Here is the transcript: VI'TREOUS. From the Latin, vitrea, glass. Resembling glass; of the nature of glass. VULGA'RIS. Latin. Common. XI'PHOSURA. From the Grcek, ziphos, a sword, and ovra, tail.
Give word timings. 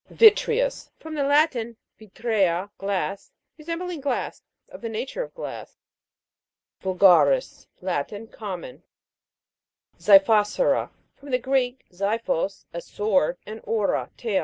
VI'TREOUS. 0.09 0.89
From 0.99 1.13
the 1.13 1.21
Latin, 1.23 1.77
vitrea, 1.99 2.71
glass. 2.79 3.31
Resembling 3.55 4.01
glass; 4.01 4.41
of 4.67 4.81
the 4.81 4.89
nature 4.89 5.21
of 5.21 5.31
glass. 5.35 5.77
VULGA'RIS. 6.81 7.67
Latin. 7.81 8.25
Common. 8.27 8.81
XI'PHOSURA. 9.99 10.89
From 11.15 11.29
the 11.29 11.37
Grcek, 11.37 11.87
ziphos, 11.91 12.65
a 12.73 12.81
sword, 12.81 13.37
and 13.45 13.61
ovra, 13.61 14.09
tail. 14.17 14.39